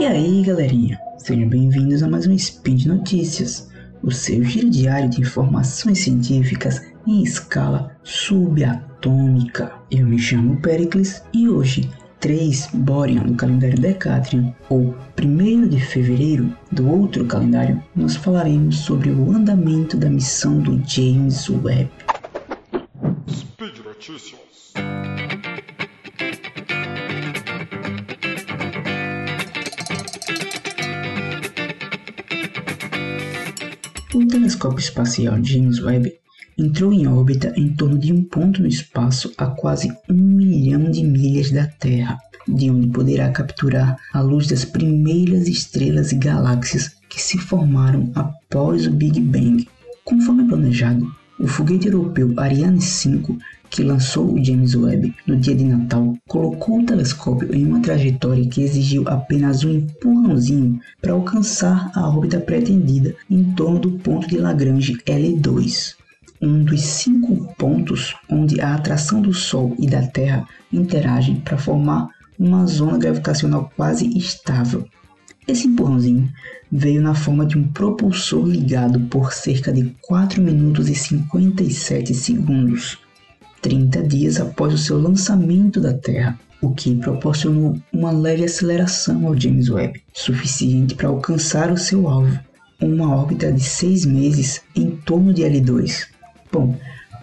[0.00, 0.98] E aí, galerinha?
[1.18, 3.70] Sejam bem-vindos a mais um Speed Notícias,
[4.02, 9.70] o seu giro diário de informações científicas em escala subatômica.
[9.90, 16.50] Eu me chamo Pericles e hoje 3 Borean do calendário Decatrian, ou 1 de fevereiro
[16.72, 21.90] do outro calendário, nós falaremos sobre o andamento da missão do James Webb.
[23.28, 24.40] Speed Notícias.
[34.12, 36.12] O telescópio espacial James Webb
[36.58, 41.04] entrou em órbita em torno de um ponto no espaço a quase um milhão de
[41.04, 47.22] milhas da Terra, de onde poderá capturar a luz das primeiras estrelas e galáxias que
[47.22, 49.68] se formaram após o Big Bang.
[50.04, 51.06] Conforme planejado,
[51.38, 53.38] o foguete europeu Ariane 5,
[53.70, 58.46] que lançou o James Webb no dia de Natal, colocou o telescópio em uma trajetória
[58.46, 64.36] que exigiu apenas um empurrãozinho para alcançar a órbita pretendida em torno do ponto de
[64.36, 65.94] Lagrange L2,
[66.42, 72.08] um dos cinco pontos onde a atração do Sol e da Terra interagem para formar
[72.38, 74.86] uma zona gravitacional quase estável.
[75.46, 76.30] Esse empurrãozinho
[76.70, 82.98] veio na forma de um propulsor ligado por cerca de 4 minutos e 57 segundos,
[83.62, 89.38] 30 dias após o seu lançamento da Terra, o que proporcionou uma leve aceleração ao
[89.38, 92.38] James Webb, suficiente para alcançar o seu alvo,
[92.80, 96.06] uma órbita de 6 meses em torno de L2.
[96.52, 96.76] Bom,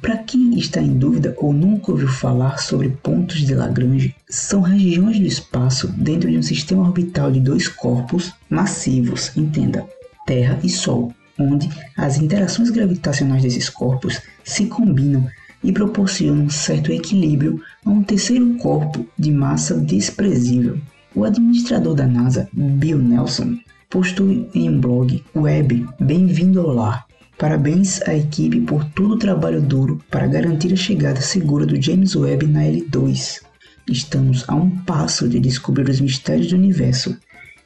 [0.00, 5.18] para quem está em dúvida ou nunca ouviu falar sobre pontos de Lagrange, são regiões
[5.18, 9.86] do espaço dentro de um sistema orbital de dois corpos massivos, entenda,
[10.26, 15.26] Terra e Sol, onde as interações gravitacionais desses corpos se combinam
[15.62, 20.78] e proporcionam um certo equilíbrio a um terceiro corpo de massa desprezível.
[21.14, 23.58] O administrador da NASA, Bill Nelson,
[23.88, 29.62] postou em um blog web Bem-vindo ao Lar Parabéns à equipe por todo o trabalho
[29.62, 33.40] duro para garantir a chegada segura do James Webb na L2.
[33.88, 37.16] Estamos a um passo de descobrir os mistérios do universo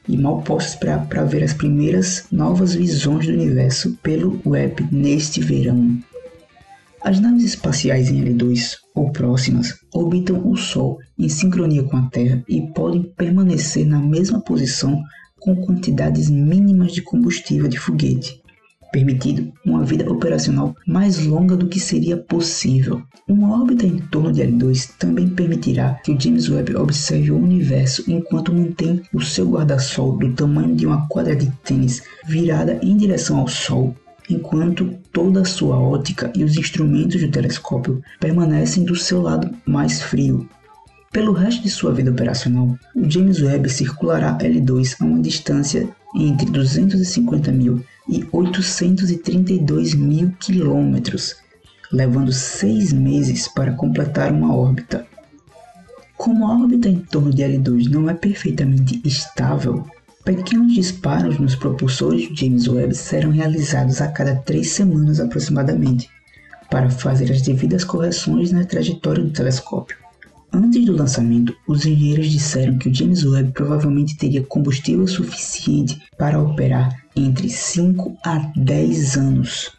[0.07, 5.41] e mal posso esperar para ver as primeiras novas visões do universo pelo web neste
[5.41, 5.99] verão.
[7.05, 12.43] As naves espaciais em L2 ou próximas orbitam o Sol em sincronia com a Terra
[12.49, 15.03] e podem permanecer na mesma posição
[15.39, 18.41] com quantidades mínimas de combustível de foguete
[18.95, 23.01] permitido uma vida operacional mais longa do que seria possível.
[23.27, 28.09] Uma órbita em torno de L2 também permitirá que o James Webb observe o universo
[28.09, 33.39] enquanto mantém o seu guarda-sol do tamanho de uma quadra de tênis virada em direção
[33.39, 33.93] ao Sol,
[34.29, 40.01] enquanto toda a sua ótica e os instrumentos do telescópio permanecem do seu lado mais
[40.01, 40.47] frio.
[41.11, 46.45] Pelo resto de sua vida operacional, o James Webb circulará L2 a uma distância entre
[46.47, 51.35] 250 mil e 832 mil quilômetros,
[51.91, 55.05] levando seis meses para completar uma órbita.
[56.17, 59.85] Como a órbita em torno de L2 não é perfeitamente estável,
[60.25, 66.09] pequenos disparos nos propulsores de James Webb serão realizados a cada três semanas aproximadamente,
[66.67, 69.95] para fazer as devidas correções na trajetória do telescópio.
[70.51, 76.41] Antes do lançamento, os engenheiros disseram que o James Webb provavelmente teria combustível suficiente para
[76.41, 79.71] operar entre 5 a 10 anos.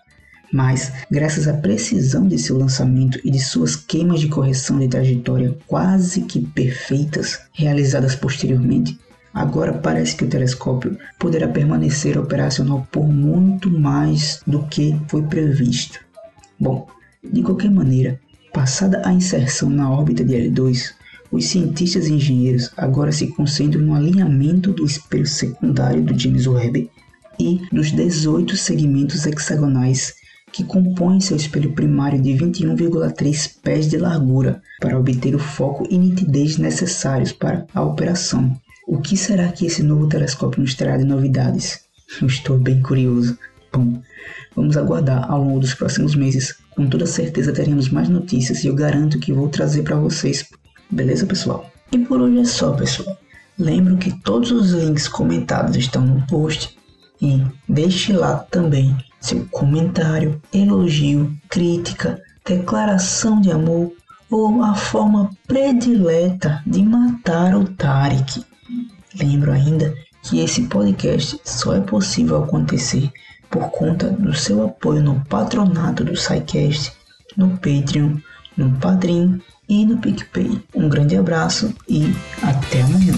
[0.52, 5.56] Mas, graças à precisão de seu lançamento e de suas queimas de correção de trajetória
[5.66, 8.96] quase que perfeitas realizadas posteriormente,
[9.36, 16.00] agora parece que o telescópio poderá permanecer operacional por muito mais do que foi previsto.
[16.58, 16.88] Bom,
[17.22, 18.18] de qualquer maneira,
[18.56, 20.94] Passada a inserção na órbita de L2,
[21.30, 26.90] os cientistas e engenheiros agora se concentram no alinhamento do espelho secundário do James Webb
[27.38, 30.14] e dos 18 segmentos hexagonais
[30.50, 35.98] que compõem seu espelho primário de 21,3 pés de largura para obter o foco e
[35.98, 38.58] nitidez necessários para a operação.
[38.86, 41.80] O que será que esse novo telescópio nos trará de novidades?
[42.20, 43.36] Eu estou bem curioso.
[43.72, 44.00] Bom,
[44.54, 48.74] vamos aguardar ao longo dos próximos meses com toda certeza teremos mais notícias e eu
[48.74, 50.44] garanto que vou trazer para vocês.
[50.90, 51.68] Beleza, pessoal?
[51.90, 53.16] E por hoje é só, pessoal.
[53.58, 56.76] Lembro que todos os links comentados estão no post
[57.20, 63.92] e deixe lá também seu comentário, elogio, crítica, declaração de amor
[64.30, 68.44] ou a forma predileta de matar o Tarek.
[69.18, 73.10] Lembro ainda que esse podcast só é possível acontecer
[73.50, 76.92] por conta do seu apoio no patronato do SciCast,
[77.36, 78.16] no Patreon,
[78.56, 80.60] no Padrim e no PicPay.
[80.74, 83.14] Um grande abraço e até amanhã.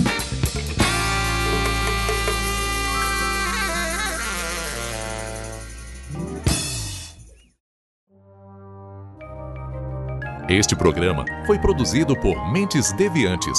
[10.48, 13.58] Este programa foi produzido por Mentes Deviantes